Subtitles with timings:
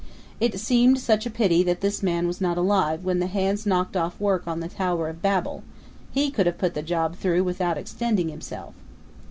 [0.39, 3.95] It seemed such a pity that this man was not alive when the hands knocked
[3.95, 5.61] off work on the Tower of Babel;
[6.11, 8.73] he could have put the job through without extending himself.